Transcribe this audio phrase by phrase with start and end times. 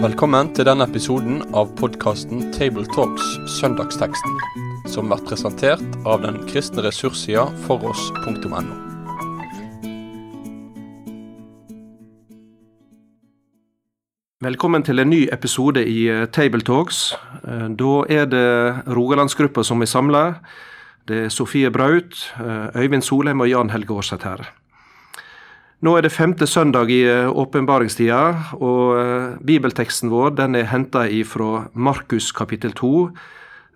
[0.00, 3.26] Velkommen til denne episoden av podkasten Tabletalks
[3.58, 4.36] Søndagsteksten,
[4.88, 8.62] som blir presentert av den kristne ressurssida foross.no.
[14.40, 17.14] Velkommen til en ny episode i eh, Tabletalks.
[17.44, 18.46] Eh, Da er det
[18.88, 20.22] Rogalandsgruppa som er samla.
[21.10, 24.44] Det er Sofie Braut, eh, Øyvind Solheim og Jan Helge Aarseth her.
[25.82, 28.18] Nå er det femte søndag i eh, åpenbaringstida,
[28.60, 33.10] og eh, bibelteksten vår den er henta fra Markus kapittel 2,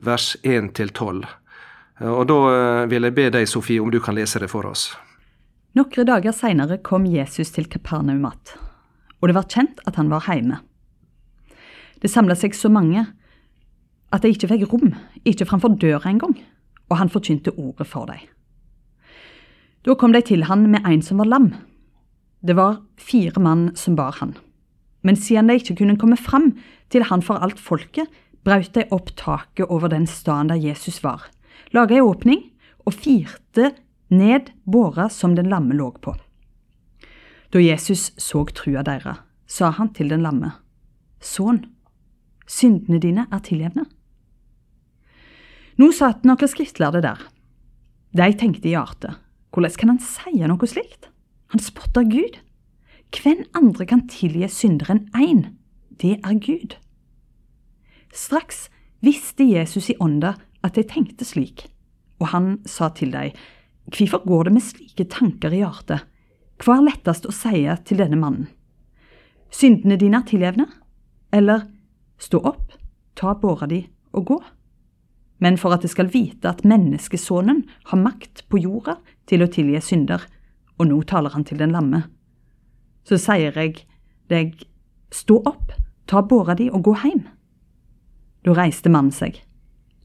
[0.05, 1.25] vers 1-12.
[2.01, 4.95] Eh, Og da vil jeg be deg, Sofie, om du kan lese det for oss.
[5.75, 8.57] Nokre dager seinere kom Jesus til Kapernaum att,
[9.21, 10.61] og det var kjent at han var hjemme.
[12.01, 13.07] Det samla seg så mange
[14.13, 14.95] at de ikke fikk rom,
[15.25, 16.37] ikke framfor døra engang,
[16.95, 18.23] og han forkynte ordet for dem.
[19.85, 21.51] Da kom de til han med en som var lam.
[22.47, 24.37] Det var fire mann som bar han.
[25.03, 26.53] Men siden de ikke kunne komme fram
[26.95, 28.07] til han for alt folket,
[28.45, 31.27] brøt de opp taket over den staden der Jesus var,
[31.73, 32.45] laga ei åpning
[32.87, 33.73] og firte
[34.13, 36.15] ned båra som den lamme lå på.
[37.53, 40.53] Da Jesus så trua deres, sa han til den lamme,
[41.25, 41.65] Sønn,
[42.47, 43.87] syndene dine er tilgjevne.
[45.81, 47.21] Nå satt noen skriftlærde der.
[48.15, 49.19] De tenkte i hjertet,
[49.55, 51.09] hvordan kan han si noe slikt?
[51.51, 52.39] Han spotter Gud.
[53.15, 55.43] Hvem andre kan tilgi synder enn én?
[55.99, 56.77] Det er Gud.
[58.15, 58.69] Straks
[59.03, 61.67] visste Jesus i ånda at de tenkte slik,
[62.23, 63.35] og han sa til dem,
[63.85, 66.07] Hvorfor går det med slike tanker i hjertet?
[66.63, 68.47] Hva er lettest å si til denne mannen?
[69.53, 70.67] Syndene dine er tilgjevne?
[71.35, 71.67] Eller
[72.19, 72.73] stå opp,
[73.19, 73.83] ta båra di
[74.15, 74.39] og gå?
[75.43, 78.99] Men for at det skal vite at menneskesonen har makt på jorda
[79.29, 80.23] til å tilgi synder,
[80.79, 82.05] og nå taler han til den lamme,
[83.05, 83.85] så sier jeg
[84.33, 84.55] deg,
[85.13, 85.75] stå opp,
[86.09, 87.27] ta båra di og gå heim.
[88.45, 89.39] Da reiste mannen seg,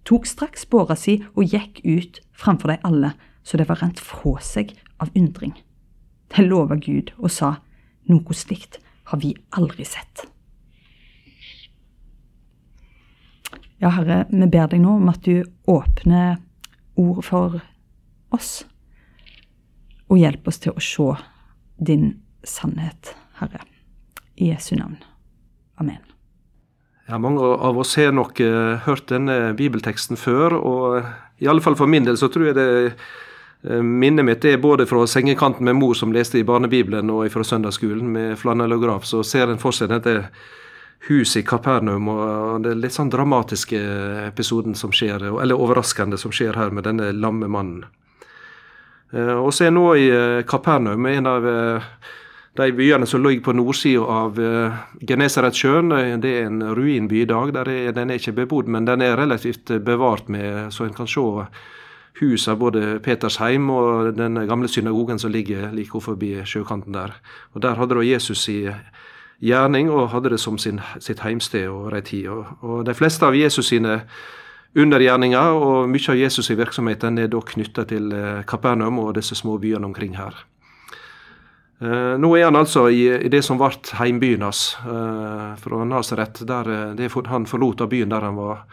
[0.08, 4.36] tok straks båra si og gikk ut framfor de alle, så det var rent fra
[4.44, 5.56] seg av undring.
[6.36, 7.56] De lova Gud og sa,
[8.10, 10.28] noe slikt har vi aldri sett.
[13.80, 16.36] Ja, Herre, vi ber deg nå om at du åpner
[17.00, 17.62] ord for
[18.36, 18.66] oss,
[20.12, 21.08] og hjelp oss til å se
[21.88, 22.10] din
[22.44, 23.64] sannhet, Herre.
[24.36, 24.98] I Jesu navn.
[25.80, 26.04] Amen.
[27.08, 31.00] Ja, Mange av oss har nok uh, hørt denne bibelteksten før, og
[31.40, 34.84] i alle fall for min del så tror jeg det eh, minnet mitt er både
[34.90, 39.08] fra sengekanten med mor som leste i barnebibelen, og fra søndagsskolen med flanellograf.
[39.08, 40.26] Så ser en for seg dette
[41.08, 43.80] huset i Kapernaum og det litt sånn dramatiske
[44.28, 47.86] episoden som skjer, eller overraskende som skjer her med denne lamme mannen.
[49.14, 51.82] Eh, Og så er nå i eh, Kapernaum en av eh,
[52.60, 54.78] de byene som ligger på nordsida av eh,
[55.08, 55.92] Genesaretsjøen.
[55.96, 57.56] Eh, Det er en ruinby i dag.
[57.56, 61.08] Er, den er ikke bebodd, men den er relativt eh, bevart, med, så en kan
[61.08, 61.24] se
[62.20, 67.14] hus av både Petersheim og den gamle synagogen som ligger like forbi sjøkanten der.
[67.56, 68.68] Og Der hadde da Jesus i
[69.40, 72.28] gjerning og hadde det som sin, sitt heimsted og ei tid.
[72.34, 74.02] Og, og de fleste av Jesus sine
[74.78, 79.38] undergjerninger og mye av Jesus' i virksomheten er da knytta til eh, Kapernaum og disse
[79.38, 80.36] små byene omkring her.
[81.82, 86.44] Eh, Nå er han altså i, i det som ble heimbyen hans, eh, fra Nasaret.
[87.32, 88.66] Han forlot av byen der han var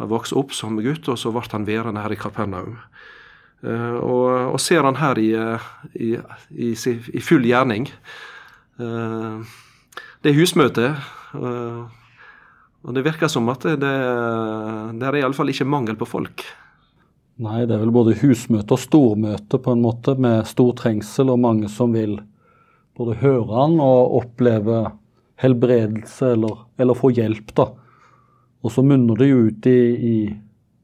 [0.00, 2.78] han vokste opp som gutt, og så ble han værende her i Kapernaum.
[3.60, 5.34] Og, og ser han her i,
[6.00, 6.14] i,
[6.64, 7.90] i, full gjerning.
[8.80, 9.42] Eh,
[10.20, 10.90] det er husmøte,
[11.36, 11.82] eh,
[12.80, 13.94] og det virker som at det,
[15.00, 16.44] det er iallfall ikke mangel på folk.
[17.40, 21.40] Nei, det er vel både husmøte og stormøte på en måte, med stor trengsel og
[21.40, 22.18] mange som vil
[23.00, 24.82] både høre han og oppleve
[25.40, 27.70] helbredelse eller, eller få hjelp, da.
[28.60, 29.78] Og så munner det jo ut i,
[30.12, 30.16] i,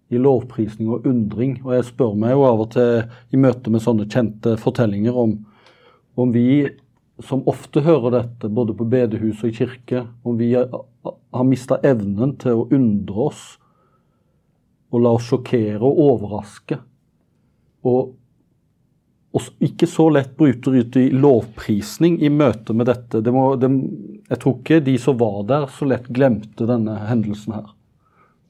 [0.09, 1.59] i lovprisning og undring.
[1.67, 5.37] Og jeg spør meg jo av og til i møte med sånne kjente fortellinger om,
[6.17, 6.65] om vi
[7.25, 10.85] som ofte hører dette, både på bedehus og i kirke, om vi har,
[11.47, 13.43] mista evnen til å undre oss
[14.93, 16.79] og la oss sjokkere og overraske.
[17.87, 18.13] Og,
[19.37, 23.23] og ikke så lett bryter ut i lovprisning i møte med dette.
[23.25, 23.71] Det må, det,
[24.29, 27.73] jeg tror ikke de som var der, så lett glemte denne hendelsen her.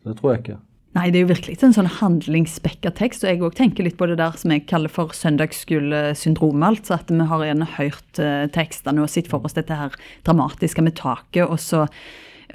[0.07, 0.61] Det tror jeg ikke.
[0.97, 4.07] Nei, det er jo virkelig en sånn handlingsspekka tekst, og jeg òg tenker litt på
[4.09, 6.79] det der som jeg kaller for søndagsskolesyndromet.
[6.81, 9.93] Altså at vi har gjerne hørt eh, tekstene og sett for oss dette her
[10.25, 11.85] dramatiske med taket, og så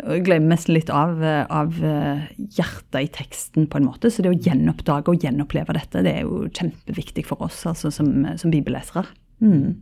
[0.02, 2.24] glemmer vi nesten litt av, eh, av eh,
[2.58, 4.10] hjertet i teksten, på en måte.
[4.10, 8.10] Så det å gjenoppdage og gjenoppleve dette, det er jo kjempeviktig for oss altså som,
[8.42, 9.06] som bibellesere.
[9.44, 9.76] Mm.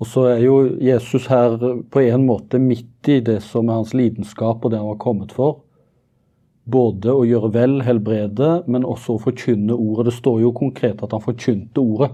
[0.00, 1.58] Og så er jo Jesus her
[1.92, 5.36] på en måte midt i det som er hans lidenskap og det han var kommet
[5.36, 5.60] for.
[6.64, 10.10] Både å gjøre vel, helbrede, men også å forkynne ordet.
[10.10, 12.12] Det står jo konkret at han forkynte ordet.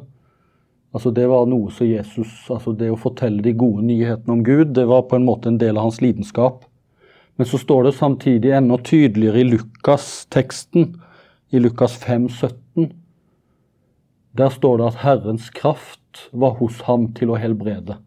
[0.97, 4.73] Altså Det var noe som Jesus altså Det å fortelle de gode nyhetene om Gud,
[4.73, 6.65] det var på en måte en del av hans lidenskap.
[7.37, 10.97] Men så står det samtidig enda tydeligere i Lukas-teksten,
[11.53, 12.89] i Lukas 5, 17.
[14.39, 18.01] Der står det at Herrens kraft var hos ham til å helbrede.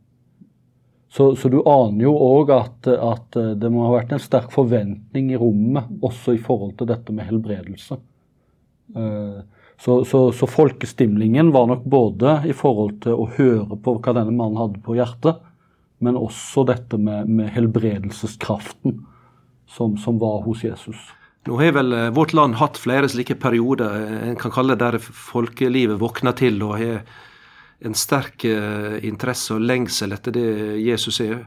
[1.12, 5.34] Så, så, du aner jo òg at, at, det må ha vært en sterk forventning
[5.34, 7.98] i rommet også i forhold til dette med helbredelse.
[8.96, 9.42] Uh,
[9.82, 14.36] så, så, så, folkestimlingen var nok både i forhold til å høre på hva denne
[14.36, 15.40] mannen hadde på hjertet,
[16.02, 19.00] men også dette med, med helbredelseskraften
[19.70, 21.02] som, som, var hos Jesus.
[21.50, 24.86] Nå har vel eh, vårt land hatt flere slike perioder eh, en kan kalle det
[24.86, 27.02] der folkelivet våkner til og har
[27.82, 30.48] en sterk eh, interesse og lengsel etter det
[30.82, 31.46] Jesus er.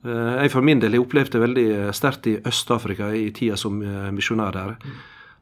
[0.00, 3.82] Jeg for min del har opplevd det veldig sterkt i Øst-Afrika i tida som
[4.16, 4.78] misjonær der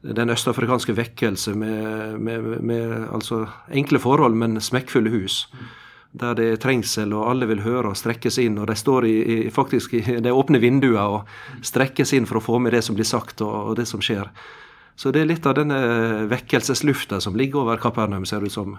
[0.01, 5.47] den østafrikanske vekkelse med, med, med, altså enkle forhold, men smekkfulle hus.
[6.11, 8.57] Der det er trengsel, og alle vil høre og strekkes inn.
[8.57, 11.27] Og de står i, i, faktisk i de åpne vinduene og
[11.61, 14.31] strekkes inn for å få med det som blir sagt og, og det som skjer.
[14.99, 15.77] Så det er litt av denne
[16.27, 18.73] vekkelseslufta som ligger over Kapernaum, ser det ut som.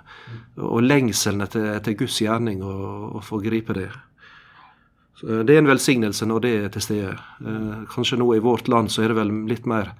[0.61, 3.88] Og lengselen etter, etter Guds gjerning og å få gripe det.
[5.17, 7.14] Så det er en velsignelse når det er til stede.
[7.40, 9.94] Eh, kanskje nå i vårt land så er det vel litt mer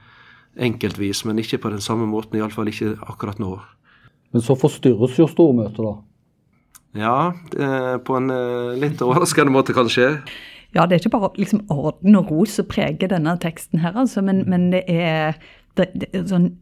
[0.61, 2.37] enkeltvis, men ikke på den samme måten.
[2.37, 3.55] Iallfall ikke akkurat nå.
[4.37, 5.97] Men så forstyrres jo stormøtet, da?
[7.01, 7.17] Ja,
[8.05, 10.19] på en eh, litt overraskende måte, kanskje.
[10.77, 14.23] Ja, det er ikke bare liksom orden og ro som preger denne teksten her, altså,
[14.23, 15.41] men, men det er
[15.81, 16.53] det, det, sånn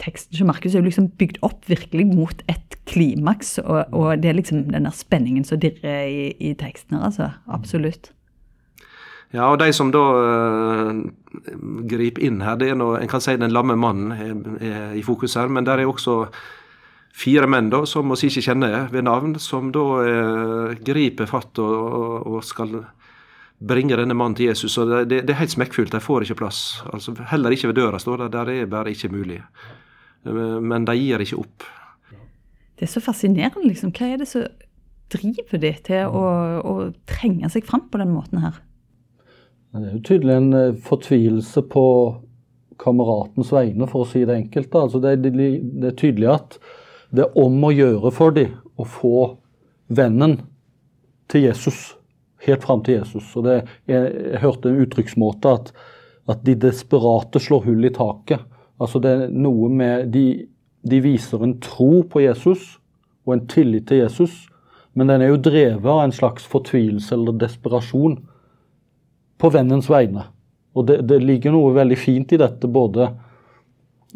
[0.00, 4.30] Teksten som Markus er jo liksom bygd opp virkelig mot et klimaks, og, og det
[4.30, 7.28] er liksom den der spenningen som dirrer i, i teksten her, altså.
[7.52, 8.08] Absolutt.
[9.32, 10.96] Ja, og de som da uh,
[11.88, 15.04] griper inn her, det er nå, en kan si den lamme mannen er, er i
[15.04, 16.26] fokus her, men der er også
[17.16, 21.72] fire menn da, som vi ikke kjenner ved navn, som da uh, griper fatt og,
[21.72, 22.76] og, og, skal
[23.68, 24.78] bringe denne mannen til Jesus.
[24.78, 26.82] og det, det, det, er helt smekkfullt, de får ikke plass.
[26.92, 29.38] Altså, heller ikke ved døra står det, der er bare ikke mulig.
[30.24, 31.64] Men de gir ikke opp.
[32.78, 33.92] Det er så fascinerende, liksom.
[33.94, 34.46] Hva er det som
[35.12, 36.26] driver de til å,
[36.66, 36.74] å
[37.08, 38.60] trenge seg fram på den måten her?
[39.72, 41.84] Det er jo tydelig en eh, fortvilelse på
[42.82, 44.74] kameratens vegne, for å si det enkelt.
[44.76, 46.58] Altså det, det, det, er tydelig at
[47.12, 49.16] det er om å gjøre for dem å få
[49.92, 50.40] vennen
[51.32, 51.92] til Jesus.
[52.42, 53.28] Helt fram til Jesus.
[53.38, 53.58] Og det,
[53.90, 55.72] jeg, jeg hørte en uttrykksmåte at,
[56.30, 58.42] at de desperate slår hull i taket.
[58.82, 60.26] Altså det er noe med de,
[60.82, 62.80] de viser en tro på Jesus
[63.26, 64.48] og en tillit til Jesus,
[64.98, 68.18] men den er jo drevet av en slags fortvilelse eller desperasjon
[69.38, 70.26] på vennens vegne.
[70.74, 73.12] Og det, det, ligger noe veldig fint i dette, både,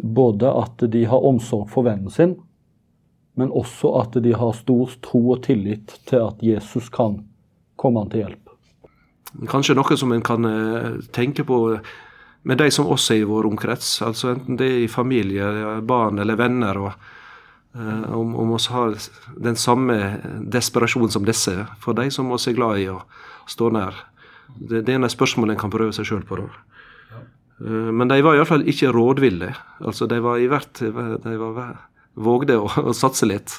[0.03, 2.35] både, at de har omsorg for vennen sin,
[3.37, 7.21] men også at de har stor tro og tillit til at Jesus kan
[7.77, 8.53] komme han til hjelp.
[9.51, 11.61] Kanskje noe som en kan eh, tenke på
[12.47, 15.47] med de som også er i vår omkrets, altså enten det er i familie,
[15.83, 16.79] barn eller venner.
[16.79, 16.93] og
[17.75, 18.95] eh, om, om vi har
[19.49, 19.97] den samme
[20.55, 23.01] desperasjonen som disse, for de som vi er glad i å
[23.51, 23.99] stå nær.
[24.55, 26.39] Det, det er et spørsmål en kan prøve seg sjøl på.
[26.39, 26.47] da.
[27.67, 29.51] Eh, men de var iallfall ikke rådville.
[29.83, 30.83] Altså, de var i hvert
[31.25, 31.77] De var,
[32.15, 33.59] vågde å, å satse litt.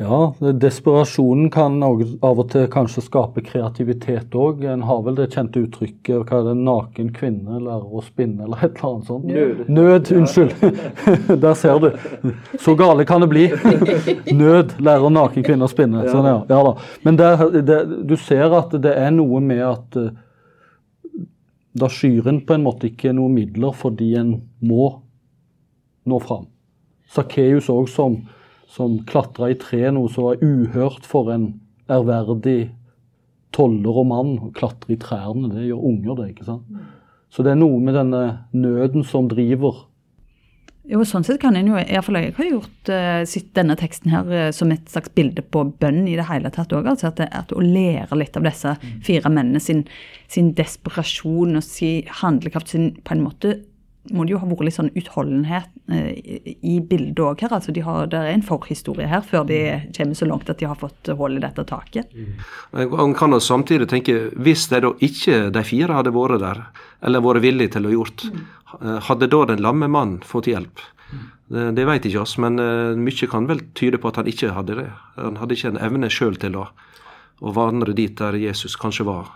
[0.00, 4.64] Ja, desperasjonen kan av og til kanskje skape kreativitet òg.
[4.64, 8.64] En har vel det kjente uttrykket hva er det, 'naken kvinne lærer å spinne', eller
[8.64, 9.26] et eller annet sånt.
[9.28, 9.68] Nød.
[9.68, 10.56] Nød, unnskyld.
[11.44, 11.90] Der ser du.
[12.58, 13.46] Så gale kan det bli.
[14.42, 16.08] Nød lærer naken kvinne å spinne.
[16.08, 16.40] Sånn, ja.
[16.48, 16.74] ja da.
[17.04, 20.10] Men der, det, du ser at det er noe med at uh,
[21.76, 24.94] da skyr en på en måte ikke noen midler fordi en må
[26.08, 26.48] nå fram.
[27.12, 28.22] Sakkeus òg som
[28.72, 31.50] som klatra i tre, noe som var uhørt for en
[31.92, 32.72] ærverdig
[33.52, 34.34] toller og mann.
[34.40, 36.28] Å klatre i trærne, det gjør unger, det.
[36.32, 36.82] ikke sant?
[37.32, 39.86] Så det er noe med denne nøden som driver.
[40.88, 44.48] Jo, sånn sett kan en jo, iallfall jeg har gjort uh, denne teksten her uh,
[44.50, 46.88] som et slags bilde på bønn i det hele tatt òg.
[46.90, 48.72] Altså at, at, å lære litt av disse
[49.06, 49.84] fire mennene sin,
[50.32, 53.54] sin desperasjon og sin handlekraft sin på en måte
[54.10, 57.52] må det jo ha vært litt sånn utholdenhet eh, i bildet òg her.
[57.54, 59.60] altså de har, Det er en forhistorie her før de
[59.94, 62.10] kommer så langt at de har fått hull i dette taket.
[62.72, 66.64] Man kan jo samtidig tenke, hvis de da ikke de fire hadde vært der,
[67.02, 68.42] eller vært villige til å gjort, mm.
[69.06, 70.82] hadde da den lamme mannen fått hjelp?
[71.52, 74.54] Det, det vet ikke oss, men uh, mye kan vel tyde på at han ikke
[74.56, 74.88] hadde det.
[75.18, 76.66] Han hadde ikke en evne sjøl til å,
[77.44, 79.28] å vandre dit der Jesus kanskje var.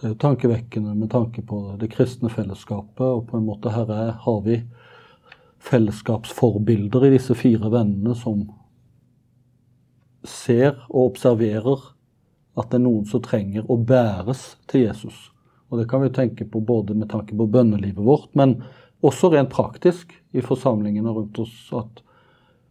[0.00, 3.04] Det er jo tankevekkende med tanke på det kristne fellesskapet.
[3.04, 4.62] Og på en måte her er, har vi
[5.60, 8.46] fellesskapsforbilder i disse fire vennene som
[10.24, 11.84] ser og observerer
[12.56, 15.28] at det er noen som trenger å bæres til Jesus.
[15.68, 18.56] Og det kan vi tenke på både med tanke på bønnelivet vårt, men
[19.04, 21.54] også rent praktisk i forsamlingene rundt oss.
[21.76, 22.00] At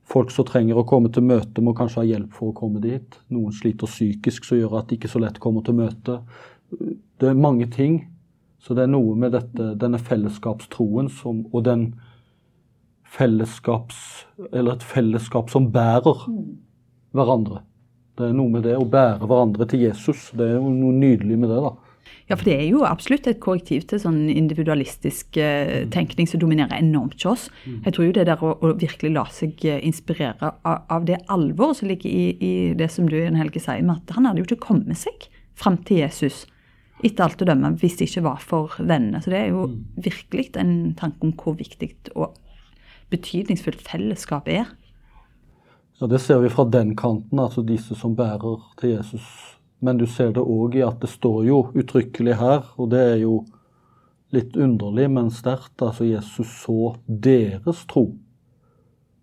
[0.10, 3.22] folk som trenger å komme til møte, må kanskje ha hjelp for å komme dit.
[3.30, 6.24] Noen sliter psykisk som gjør at de ikke så lett kommer til møte.
[6.70, 8.02] Det er mange ting.
[8.60, 11.94] Så det er noe med dette, denne fellesskapstroen som, og den
[13.10, 16.28] fellesskaps Eller et fellesskap som bærer
[17.16, 17.64] hverandre.
[18.20, 20.28] Det er noe med det å bære hverandre til Jesus.
[20.36, 21.62] Det er noe nydelig med det.
[21.64, 21.72] da.
[22.30, 26.78] Ja, for det er jo absolutt et korrektiv til sånn individualistisk eh, tenkning som dominerer
[26.78, 27.48] enormt hos oss.
[27.88, 31.18] Jeg tror jo det der å, å virkelig la seg eh, inspirere av, av det
[31.32, 34.50] alvoret som ligger i, i, det som du Helge sier, med at han hadde jo
[34.50, 36.44] ikke kommet seg fram til Jesus
[37.04, 39.22] etter alt å dømme hvis det ikke var for vennene.
[39.24, 42.36] Så det er jo virkelig en tanke om hvor viktig og
[43.14, 44.68] betydningsfullt fellesskap er.
[46.00, 49.26] Ja, Det ser vi fra den kanten, altså disse som bærer til Jesus.
[49.82, 53.18] Men du ser det òg i at det står jo uttrykkelig her, og det er
[53.24, 53.46] jo
[54.36, 55.82] litt underlig, men sterkt.
[55.82, 58.12] Altså Jesus så deres tro.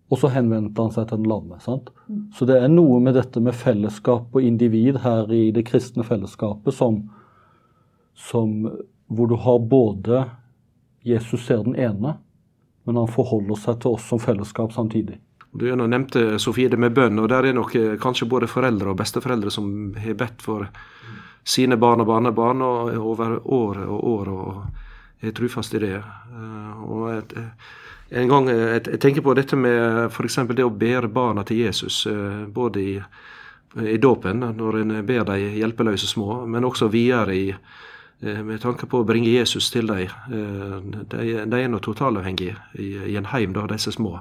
[0.07, 1.59] Og så henvendte han seg til den lamme.
[1.59, 1.89] sant?
[2.35, 6.73] Så det er noe med dette med fellesskap og individ her i det kristne fellesskapet
[6.73, 7.01] som,
[8.17, 8.65] som
[9.07, 10.25] hvor du har både
[11.07, 12.17] Jesus ser den ene,
[12.83, 15.19] men han forholder seg til oss som fellesskap samtidig.
[15.51, 18.99] Du nevnte Sofie det med bønn, og der er nok eh, kanskje både foreldre og
[18.99, 20.67] besteforeldre som har bedt for
[21.47, 25.95] sine barn og barnebarn og over år og år, og er trufast i det.
[25.97, 27.33] Eh, og et,
[28.09, 30.39] en gang, Jeg tenker på dette med f.eks.
[30.51, 32.95] det å bære barna til Jesus, eh, både i,
[33.81, 37.55] i dåpen, når en ber de hjelpeløse små, men også videre i
[38.19, 40.09] med tanke på å bringe Jesus til dem.
[40.29, 44.15] De, de er nå totalavhengige i, i en heim, da, disse små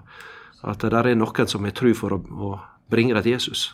[0.67, 2.51] at det er noen som har tru for å, å
[2.91, 3.69] bringe dem til Jesus.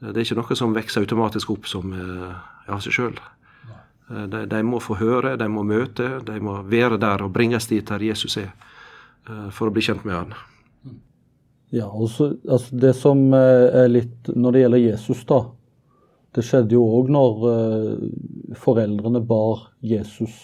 [0.00, 2.34] Det er ikke noe som vokser automatisk opp som eh,
[2.72, 3.16] av seg sjøl.
[4.06, 7.86] De, de, må få høre, de må møte, de må være der og bringes dit
[7.88, 8.52] der Jesus er,
[9.26, 10.36] eh, for å bli kjent med han.
[11.74, 15.40] Ja, også, altså Det som eh, er litt Når det gjelder Jesus, da.
[16.36, 17.44] Det skjedde jo òg når
[18.60, 20.34] foreldrene bar Jesus,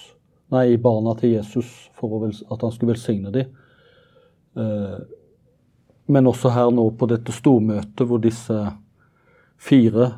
[0.53, 1.69] nei, barna til Jesus
[1.99, 3.51] for at han skulle velsigne dem.
[6.09, 8.57] Men også her nå på dette stormøtet hvor disse
[9.61, 10.09] fire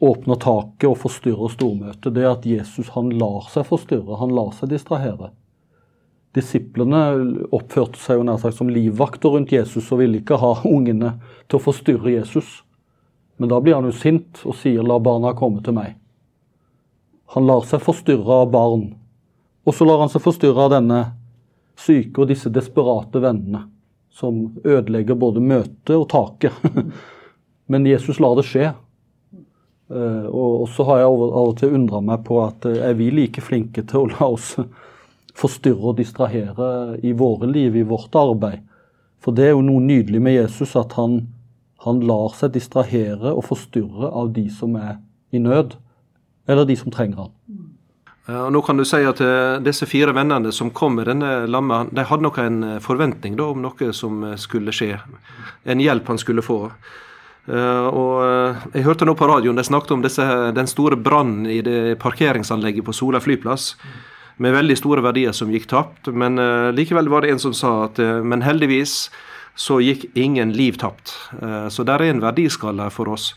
[0.00, 4.52] åpner taket og forstyrrer stormøtet, det er at Jesus han lar seg forstyrre, han lar
[4.56, 5.32] seg distrahere.
[6.36, 7.00] Disiplene
[7.56, 11.16] oppførte seg jo nær sagt som livvakter rundt Jesus og ville ikke ha ungene
[11.48, 12.60] til å forstyrre Jesus.
[13.36, 15.94] Men da blir han jo sint og sier 'la barna komme til meg'.
[17.34, 18.94] Han lar seg forstyrre av barn.
[19.66, 21.00] Og så lar han seg forstyrre av denne
[21.76, 23.66] syke og disse desperate vennene
[24.16, 26.52] som ødelegger både møtet og taket.
[27.70, 28.70] Men Jesus lar det skje.
[29.90, 33.10] Eh, og så har jeg av og til undra meg på at eh, er vi
[33.14, 34.54] like flinke til å la oss
[35.42, 36.70] forstyrre og distrahere
[37.02, 38.64] i våre liv, i vårt arbeid?
[39.22, 41.20] For det er jo noe nydelig med Jesus, at han,
[41.86, 44.98] han lar seg distrahere og forstyrre av de som er
[45.34, 45.78] i nød,
[46.50, 47.32] eller de som trenger han.
[48.26, 51.46] Eh, og nå kan du si at eh, Disse fire vennene som kom med denne
[51.50, 54.96] lamma, de hadde nok en eh, forventning da, om noe som skulle skje.
[55.64, 56.60] En hjelp han skulle få.
[57.46, 61.94] Og Jeg hørte nå på radioen de snakket om disse, den store brannen i det
[62.02, 63.76] parkeringsanlegget på Sola flyplass.
[64.42, 66.10] Med veldig store verdier som gikk tapt.
[66.10, 66.40] Men
[66.74, 68.96] likevel var det en som sa at men heldigvis
[69.56, 71.14] så gikk ingen liv tapt.
[71.72, 73.30] Så der er en verdiskala for oss.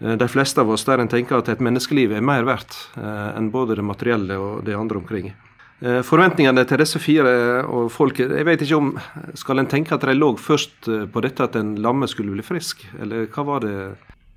[0.00, 3.30] Eh, de fleste av oss der en tenker at et menneskeliv er mer verdt eh,
[3.36, 5.32] enn både det materielle og det andre omkring.
[5.80, 7.32] Eh, forventningene til disse fire
[7.64, 8.90] og folket Jeg vet ikke om
[9.38, 12.84] Skal en tenke at de lå først på dette at en lamme skulle bli frisk,
[13.00, 13.74] eller hva var det?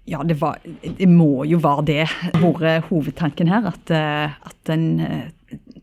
[0.07, 2.05] Ja, det, var, det må jo være det.
[2.41, 3.69] Vært hovedtanken her.
[3.69, 5.29] At, at en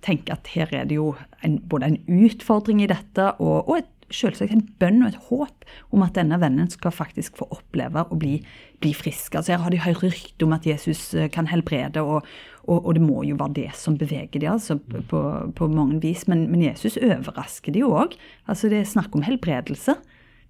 [0.04, 3.88] tenker at her er det jo en, både en utfordring i dette og, og et
[4.14, 8.18] selvsagt en bønn og et håp om at denne vennen skal faktisk få oppleve å
[8.18, 8.38] bli,
[8.82, 9.36] bli frisk.
[9.38, 12.26] Altså Her har de hørt rykte om at Jesus eh, kan helbrede, og,
[12.66, 15.22] og, og, det må jo være det som beveger de altså på,
[15.56, 16.26] på mange vis.
[16.30, 18.16] Men, men, Jesus overrasker de jo òg.
[18.50, 19.96] Altså det er snakk om helbredelse.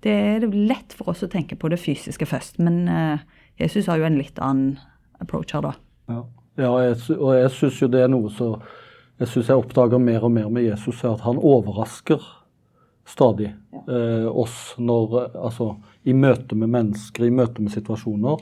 [0.01, 3.21] Det er lett for oss å tenke på det fysiske først, men uh,
[3.61, 4.79] Jesus har jo en litt annen
[5.21, 5.75] approach her, da.
[6.09, 6.23] Ja,
[6.63, 8.55] ja jeg, og jeg syns jo det er noe så
[9.21, 12.23] Jeg syns jeg oppdager mer og mer med Jesus, at han overrasker
[13.11, 13.51] stadig.
[13.89, 15.75] Eh, oss når Altså
[16.07, 18.41] i møte med mennesker, i møte med situasjoner,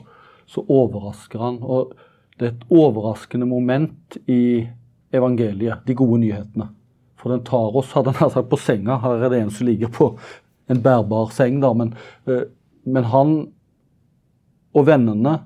[0.49, 1.59] så overrasker han.
[1.61, 1.93] Og
[2.39, 4.67] det er et overraskende moment i
[5.11, 6.69] evangeliet, de gode nyhetene.
[7.19, 8.99] For den tar oss, hadde han sagt, på senga.
[9.03, 10.13] Her er det en som ligger på
[10.69, 11.73] en bærbar seng, da.
[11.73, 11.95] Men,
[12.29, 12.45] eh,
[12.85, 13.39] men han
[14.77, 15.39] og vennene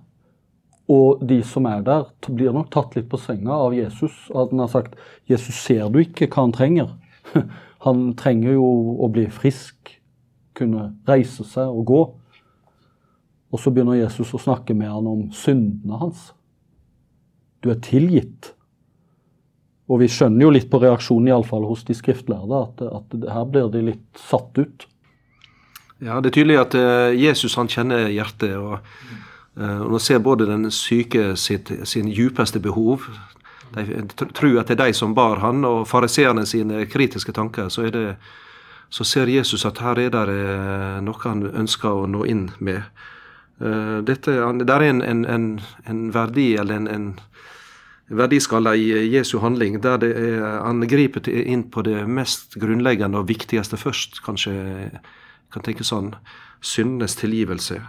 [0.91, 4.11] og de som er der, blir nok tatt litt på senga av Jesus.
[4.35, 6.91] At han har sagt 'Jesus, ser du ikke hva han trenger?'
[7.83, 8.67] Han trenger jo
[9.03, 9.97] å bli frisk,
[10.55, 12.01] kunne reise seg og gå.
[13.53, 16.31] Og så begynner Jesus å snakke med han om syndene hans.
[17.61, 18.53] Du er tilgitt.
[19.91, 23.69] Og vi skjønner jo litt på reaksjonen, iallfall hos de skriftlærde, at, at her blir
[23.73, 24.87] de litt satt ut.
[26.03, 28.57] Ja, Det er tydelig at uh, Jesus han kjenner hjertet.
[28.57, 28.79] og
[29.53, 33.05] og Når ser både den syke sitt, sin djupeste behov
[33.73, 37.69] De tror at det er de som bar han, og fariseerne sine kritiske tanker.
[37.73, 38.15] Så, det,
[38.89, 42.83] så, ser Jesus at her er det uh, noe han ønsker å nå inn med.
[44.03, 44.33] Dette,
[44.65, 45.43] der er en, en, en,
[45.87, 47.05] en verdi, eller en, en
[48.07, 53.29] verdiskala i Jesu handling, der det er, han griper inn på det mest grunnleggende og
[53.29, 54.55] viktigste først, kanskje
[55.53, 56.13] kan tenke sånn,
[56.63, 57.79] syndenes tilgivelse.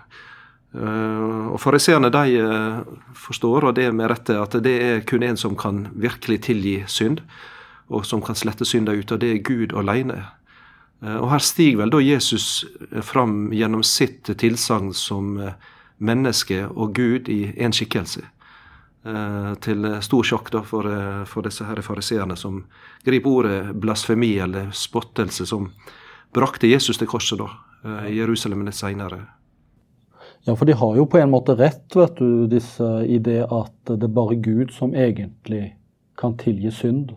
[0.75, 2.81] Uh, og Fariseerne de uh,
[3.15, 7.23] forstår, og det med rette, at det er kun en som kan virkelig tilgi synd,
[7.89, 10.25] og som kan slette synder ut, og det er Gud alene.
[10.99, 12.65] Uh, og Her stiger vel da Jesus
[13.07, 15.37] fram gjennom sitt tilsagn som
[15.99, 18.31] menneske og Gud i én skikkelse.
[19.61, 20.89] Til stor sjokk da for,
[21.29, 22.63] for disse her fariseerne, som
[23.05, 25.69] griper ordet blasfemi eller spottelse som
[26.35, 27.49] brakte Jesus til korset da,
[27.85, 29.27] eh, i Jerusalem litt seinere.
[30.45, 33.73] Ja, for de har jo på en måte rett, vet du, disse, i det at
[33.89, 35.71] det er bare Gud som egentlig
[36.21, 37.15] kan tilgi synd.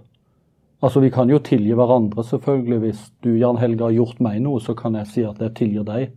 [0.82, 2.80] Altså, Vi kan jo tilgi hverandre, selvfølgelig.
[2.80, 5.84] Hvis du, Jan Helge, har gjort meg noe, så kan jeg si at jeg tilgir
[5.84, 6.14] deg.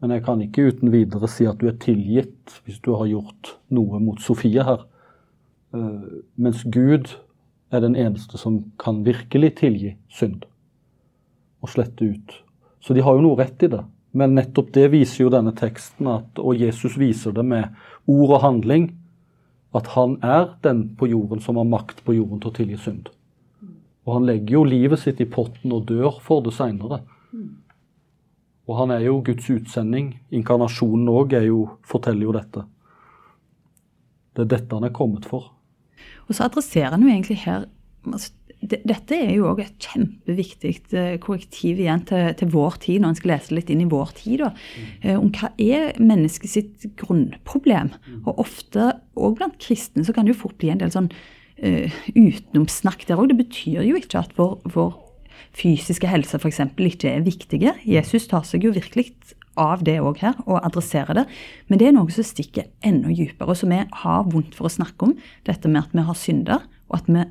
[0.00, 3.56] Men jeg kan ikke uten videre si at du er tilgitt hvis du har gjort
[3.72, 4.84] noe mot Sofie her.
[5.74, 7.16] Uh, mens Gud
[7.72, 10.44] er den eneste som kan virkelig tilgi synd
[11.64, 12.36] og slette ut.
[12.78, 13.82] Så de har jo noe rett i det.
[14.16, 17.74] Men nettopp det viser jo denne teksten, at, og Jesus viser det med
[18.08, 18.88] ord og handling,
[19.76, 23.10] at han er den på jorden som har makt på jorden til å tilgi synd.
[24.06, 27.02] Og han legger jo livet sitt i potten og dør for det seinere.
[28.66, 30.14] Og han er jo Guds utsending.
[30.34, 31.34] Inkarnasjonen òg
[31.86, 32.64] forteller jo dette.
[34.36, 35.52] Det er dette han er kommet for.
[36.26, 37.66] Og så adresserer han jo egentlig her
[38.06, 38.32] altså,
[38.64, 43.18] dette er jo òg et kjempeviktig eh, korrektiv igjen til, til, vår tid, når en
[43.18, 44.42] skal lese litt inn i vår tid.
[44.42, 45.08] Da, mm.
[45.20, 47.92] om hva er mennesket sitt grunnproblem.
[48.06, 48.20] Mm.
[48.24, 51.98] Og ofte, òg blant kristne, så kan det jo fort bli en del sånn uh,
[52.16, 53.30] utenomsnakk der òg.
[53.32, 54.94] Det betyr jo ikke at vår, vår
[55.56, 56.62] fysiske helse f.eks.
[56.74, 57.76] ikke er viktige.
[57.86, 59.12] Jesus tar seg jo virkelig
[59.56, 61.24] av det òg her, og adresserer det.
[61.68, 64.72] Men det er noe som stikker enda dypere, og som vi har vondt for å
[64.72, 65.14] snakke om.
[65.48, 67.24] Dette med at vi har synder, og at vi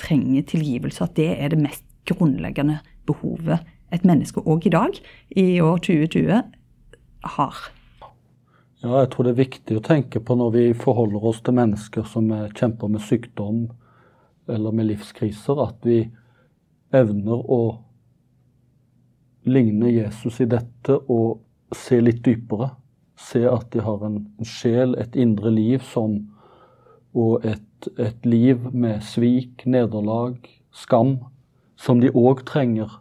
[0.00, 1.04] trenger tilgivelse.
[1.04, 4.98] At det er det mest grunnleggende behovet et menneske òg i dag,
[5.30, 6.42] i år 2020,
[7.36, 7.58] har.
[8.82, 12.06] Ja, jeg tror det er viktig å tenke på når vi forholder oss til mennesker
[12.06, 13.64] som kjemper med sykdom
[14.52, 16.04] eller med livskriser, at vi
[16.94, 17.60] evner å
[19.46, 21.40] ligne Jesus i dette og
[21.74, 22.70] se litt dypere.
[23.16, 26.18] Se at de har en, sjel, et indre liv, som,
[27.16, 27.65] og et
[27.98, 30.38] et liv med svik, nederlag,
[30.72, 31.18] skam,
[31.76, 33.00] som de òg trenger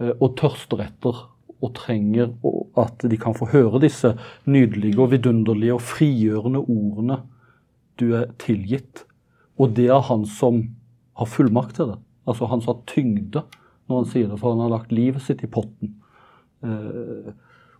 [0.00, 1.24] eh, og tørster etter.
[1.64, 2.34] Og trenger
[2.76, 4.10] at de kan få høre disse
[4.44, 7.22] nydelige og vidunderlige og frigjørende ordene.
[7.96, 9.06] Du er tilgitt.
[9.56, 10.58] Og det er han som
[11.16, 11.96] har fullmakt til det.
[12.28, 13.44] Altså han som har tyngde
[13.88, 15.94] når han sier det, for han har lagt livet sitt i potten.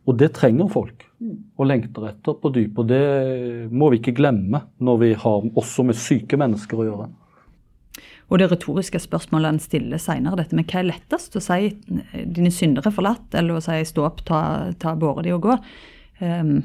[0.04, 1.06] Og det trenger folk
[1.56, 2.80] og lengter etter på dypet.
[2.82, 7.10] Og det må vi ikke glemme når vi har også med syke mennesker å gjøre.
[8.32, 11.36] Og det retoriske spørsmålet han stiller seinere, dette med hva er lettest?
[11.36, 11.74] Å si
[12.24, 15.58] 'dine syndere er forlatt', eller å si 'stå opp, ta, ta båre de og gå'?
[16.20, 16.64] Um,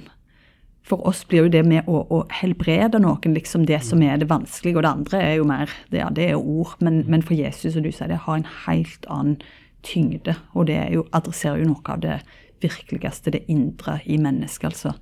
[0.90, 4.30] for oss blir jo det med å, å, helbrede noen liksom det som er det
[4.30, 6.76] vanskelige, og det andre er jo mer det, ja, det er ord.
[6.80, 9.38] Men, men, for Jesus, og du sier, det har en helt annen
[9.86, 12.18] tyngde, og det jo, adresserer jo noe av det
[12.62, 14.94] virkeligste, det indre i mennesket, altså.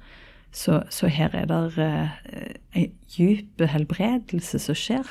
[0.51, 2.13] Så, så her er det eh,
[2.81, 5.09] en dyp helbredelse som skjer.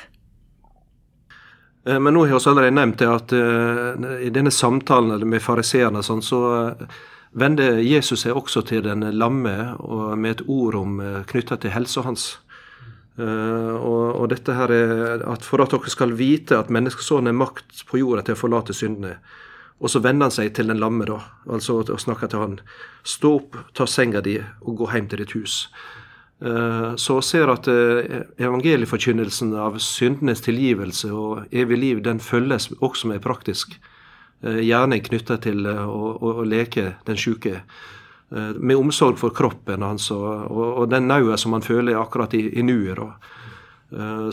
[1.87, 6.03] Eh, men nå har vi allerede nevnt det at uh, i denne samtalen med fariseerne
[6.03, 6.41] sånn, så
[6.73, 6.97] uh,
[7.37, 11.75] vender Jesus seg også til den lamme og med et ord om uh, knytta til
[11.75, 12.33] helsa hans.
[13.17, 17.79] Og, og, dette her er at For at dere skal vite at menneskesønnen er makt
[17.89, 19.15] på jorda til å forlate syndene.
[19.77, 22.57] Og så vender han seg til den lamme, da, altså og snakker til han.
[23.05, 25.67] Stå opp, ta senga di og gå hjem til ditt hus.
[26.41, 33.13] Eh, så ser at eh, evangelieforkynnelsen av syndenes tilgivelse og evig liv, den følges også
[33.13, 33.79] med praktisk
[34.37, 37.63] gjerning knytta til å, å, å, leke den syke.
[38.29, 42.43] Med omsorg for kroppen hans og, og, og den naua som han føler akkurat i,
[42.53, 43.01] i nuet.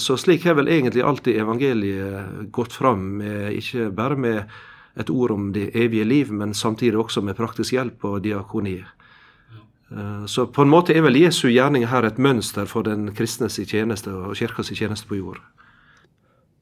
[0.03, 3.23] Så slik har vel egentlig alltid evangeliet gått fram,
[3.55, 4.59] ikke bare med
[4.97, 8.79] et ord om det evige liv, men samtidig også med praktisk hjelp og diakoni.
[9.91, 13.59] Eh, så på en måte er vel Jesu gjerning her et mønster for den kristnes
[13.59, 15.43] tjeneste og kirkas tjeneste på jord.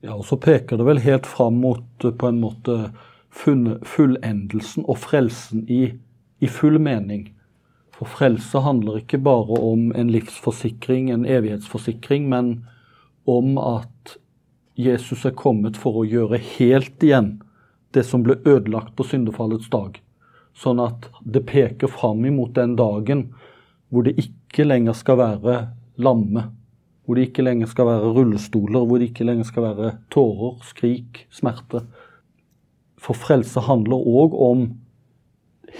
[0.02, 2.78] Ja, og så peker det vel helt fram mot eh, på en måte
[3.32, 5.84] fullendelsen og frelsen i,
[6.40, 7.30] i full mening.
[7.92, 12.64] For frelse handler ikke bare om en livsforsikring, en evighetsforsikring, men
[13.28, 14.16] om at
[14.74, 17.36] Jesus er kommet for å gjøre helt igjen
[17.92, 19.98] det som ble ødelagt på syndefallets dag.
[20.56, 23.30] Sånn at det peker fram imot den dagen
[23.92, 25.56] hvor det ikke lenger skal være
[26.00, 26.46] lamme.
[27.04, 31.26] Hvor det ikke lenger skal være rullestoler, hvor det ikke lenger skal være tårer, skrik,
[31.34, 31.82] smerte.
[33.02, 34.64] For frelse handler òg om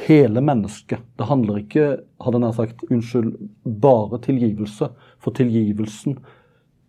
[0.08, 1.04] hele mennesket.
[1.16, 1.86] Det handler ikke
[2.24, 3.32] hadde jeg sagt, unnskyld,
[3.64, 4.90] bare tilgivelse.
[5.22, 6.18] For tilgivelsen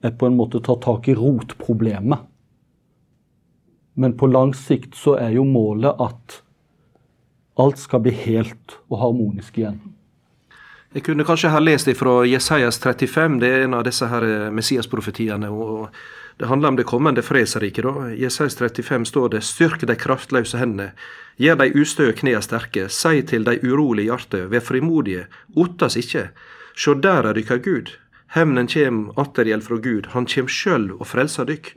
[0.04, 2.26] er på en måte ta tak i rotproblemet.
[3.93, 6.39] Men på lang sikt så er jo målet at
[7.62, 9.82] alt skal bli helt og harmonisk igjen.
[10.93, 14.51] Jeg kunne kanskje ha lest fra Jesajas 35, det er en av disse her eh,
[14.53, 15.49] Messias-profetiene.
[16.38, 17.86] Det handler om det kommende fredsriket.
[18.17, 20.91] Jesajas 35 står det:" Styrk de kraftløse hendene,
[21.38, 25.25] gjør de ustø knea sterke, si til de urolige hjerte, vær frimodige,
[25.56, 26.29] ottas ikke.
[26.75, 27.97] Sjå der er dykka Gud.
[28.34, 31.73] Hemnen kjem attergjeld fra Gud, han kjem sjøl og frelser dykk.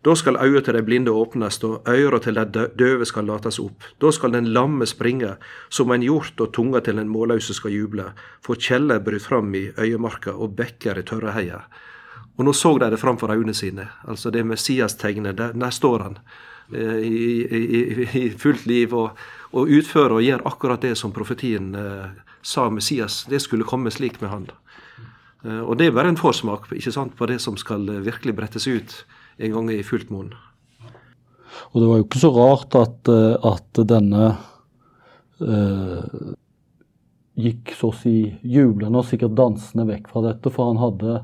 [0.00, 3.84] Da skal øyet til de blinde åpnes, og øyra til de døve skal lates opp.
[4.00, 5.34] Da skal den lamme springe
[5.68, 8.06] som en hjort, og tunga til den målløse skal juble.
[8.40, 11.68] For kjeller bryt fram i øyemarka, og bekker i tørre heier.
[12.38, 13.90] Og nå så de det framfor øynene sine.
[14.08, 16.18] Altså det Messias-tegnet, der, der, står han
[16.72, 19.18] eh, i, i, i, fullt liv og,
[19.52, 22.08] og, utfører og gjør akkurat det som profetien eh,
[22.42, 23.26] sa Messias.
[23.28, 24.48] Det skulle komme slik med han.
[25.44, 28.38] Eh, og det er bare en forsmak ikke sant, på det som skal eh, virkelig
[28.40, 29.02] brettes ut
[29.40, 30.32] en gang i fullt monn.
[31.72, 34.26] Og det var jo ikke så rart at, eh, at denne
[35.40, 36.34] eh,
[37.40, 41.22] gikk så å si jublende og sikkert dansende vekk fra dette, for han hadde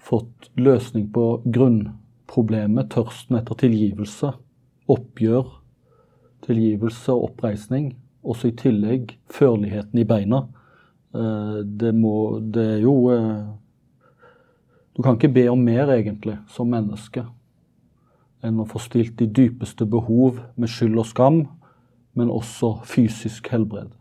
[0.00, 4.32] fått løsning på grunnproblemet, tørsten etter tilgivelse,
[4.90, 5.56] oppgjør,
[6.46, 7.92] tilgivelse og oppreisning.
[8.20, 10.44] Også i tillegg førligheten i beina.
[11.14, 13.44] Eh, det, må, det er jo eh,
[14.96, 17.24] du kan ikke be om mer, egentlig, som menneske,
[18.42, 21.40] enn å få stilt de dypeste behov med skyld og skam,
[22.18, 23.92] men også fysisk helbred.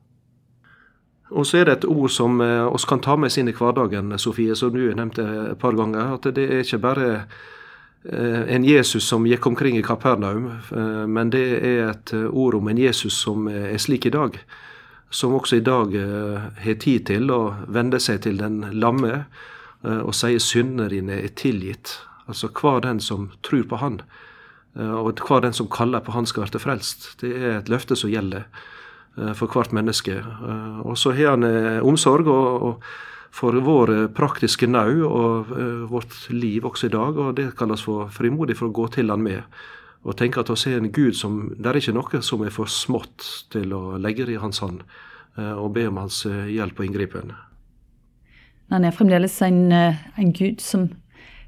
[1.29, 3.53] Og så er det et ord som eh, oss kan ta med oss inn i
[3.53, 6.15] hverdagen, Sofie, som du nevnte et par ganger.
[6.17, 11.29] At det er ikke bare eh, en Jesus som gikk omkring i Kapernaum, eh, men
[11.29, 14.41] det er et ord om en Jesus som er slik i dag.
[15.11, 15.93] Som også i dag
[16.61, 19.23] har tid til å vende seg til den lamme
[19.83, 21.93] og sier syndene dine er tilgitt.
[22.29, 24.01] Altså hver den som tror på Han,
[24.77, 27.15] eh, og hver den som kaller på Han skal bli frelst.
[27.21, 28.45] Det er et løfte som gjelder
[29.17, 30.21] eh, for hvert menneske.
[30.85, 32.29] Og så har han omsorg
[33.31, 35.51] for vår praktiske nau og
[35.89, 39.23] vårt liv også i dag, og det kalles for frimodig for å gå til Han
[39.23, 39.43] med.
[40.03, 42.65] Og tenke at å se en Gud som Det er ikke noe som er for
[42.65, 44.81] smått til å legge det i hans hånd,
[45.37, 47.35] og be om hans hjelp og inngripen.
[48.69, 50.89] Han er fremdeles en, eh, en gud som,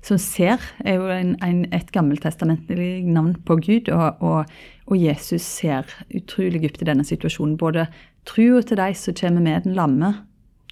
[0.02, 3.92] som, ser, er jo en, en, et gammeltestamentlig navn på Gud.
[3.94, 4.46] Og, og,
[4.88, 7.60] og, Jesus ser utrolig dypt i denne situasjonen.
[7.62, 7.88] Både
[8.26, 10.16] trua til de som kommer med den lamme,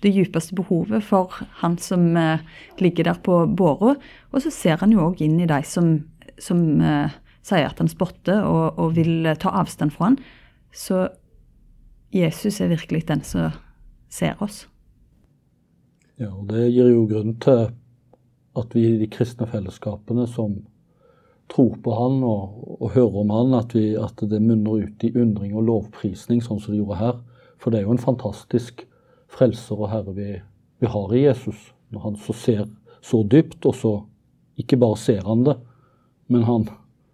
[0.02, 2.40] det djupeste behovet for han som uh,
[2.80, 3.98] ligger der på båra.
[4.32, 5.98] Og så ser han jo òg inn i de som,
[6.40, 7.12] som uh,
[7.44, 10.18] sier at han spotter og, og vil uh, ta avstand fra han.
[10.72, 11.10] Så
[12.16, 13.52] Jesus er virkelig den som
[14.10, 14.64] ser oss.
[16.20, 17.70] Ja, og Det gir jo grunn til
[18.60, 20.58] at vi i de kristne fellesskapene som
[21.50, 25.14] tror på Han og, og hører om Han, at, vi, at, det munner ut i
[25.16, 27.22] undring og lovprisning, sånn som det gjorde her.
[27.60, 28.84] For det er jo en fantastisk
[29.32, 30.28] frelser og herre vi,
[30.84, 31.70] vi har i Jesus.
[31.90, 32.68] Når han så ser
[33.02, 33.94] så dypt, og så
[34.60, 35.56] ikke bare ser han det,
[36.28, 36.68] men han,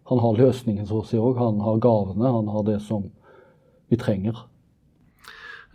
[0.10, 1.38] han har løsningen, så å si òg.
[1.38, 3.06] Han har gavene, han har det som
[3.94, 4.48] vi trenger.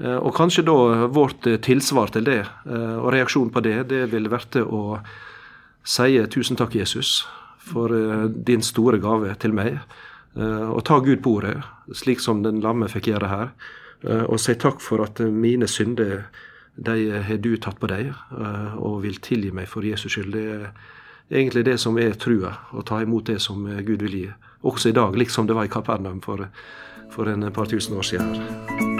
[0.01, 4.07] Eh, og kanskje da vårt eh, tilsvar til det, eh, og reaksjon på det, det
[4.13, 5.01] ville vært å
[5.85, 7.27] si tusen takk, Jesus,
[7.61, 7.93] for
[8.49, 9.81] din store gave til meg.
[10.37, 11.57] og ta Gud på ordet,
[11.93, 13.49] slik som den lamme fikk gjøre her.
[14.31, 16.29] Og si takk for at mine synder
[16.77, 18.13] de har du tatt på deg,
[18.79, 20.33] og vil tilgi meg for Jesus skyld.
[20.33, 20.71] Det er
[21.43, 24.31] egentlig det som er trua, å ta imot det som Gud vil gi.
[24.63, 26.47] Også i dag, liksom det var i Kapernaum for,
[27.11, 29.00] for en par tusen år siden.